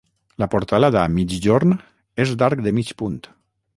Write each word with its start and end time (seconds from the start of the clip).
La 0.43 0.45
portalada 0.53 0.99
a 1.03 1.11
migjorn 1.17 1.75
és 2.25 2.33
d'arc 2.43 2.65
de 2.69 2.75
mig 2.79 2.91
punt. 3.03 3.21